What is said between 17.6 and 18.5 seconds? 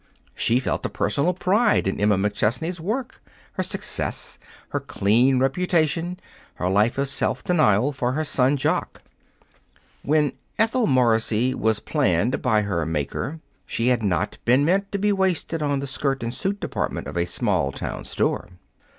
town store.